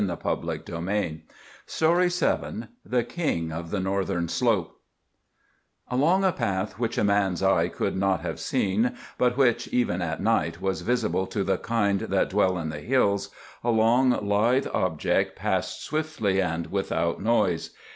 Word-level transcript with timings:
THE 0.03 0.17
KING 0.17 0.31
OF 0.31 0.51
THE 0.65 1.09
NORTHERN 1.83 2.09
SLOPE 2.27 2.69
THE 2.83 3.03
KING 3.03 3.51
OF 3.51 3.69
THE 3.69 3.79
NORTHERN 3.79 4.29
SLOPE 4.29 4.79
ALONG 5.91 6.23
a 6.23 6.31
path 6.31 6.79
which 6.79 6.97
a 6.97 7.03
man's 7.03 7.43
eye 7.43 7.67
could 7.67 7.95
not 7.95 8.21
have 8.21 8.39
seen, 8.39 8.95
but 9.19 9.37
which, 9.37 9.67
even 9.67 10.01
at 10.01 10.19
night, 10.19 10.59
was 10.59 10.81
visible 10.81 11.27
to 11.27 11.43
the 11.43 11.59
kind 11.59 11.99
that 11.99 12.31
dwell 12.31 12.57
in 12.57 12.69
the 12.69 12.79
hills, 12.79 13.29
a 13.63 13.69
long, 13.69 14.09
lithe 14.27 14.65
object 14.73 15.35
passed 15.35 15.83
swiftly 15.83 16.41
and 16.41 16.71
without 16.71 17.21
noise. 17.21 17.69